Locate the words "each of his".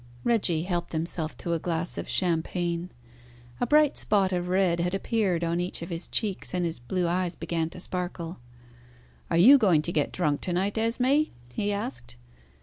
5.59-6.07